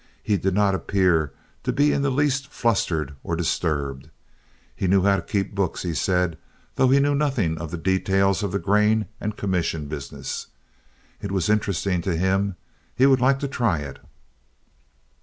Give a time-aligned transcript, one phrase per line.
[0.23, 1.31] He did not appear
[1.61, 4.09] to be in the least flustered or disturbed.
[4.75, 6.39] He knew how to keep books, he said,
[6.75, 10.47] though he knew nothing of the details of the grain and commission business.
[11.21, 12.55] It was interesting to him.
[12.95, 13.99] He would like to try it.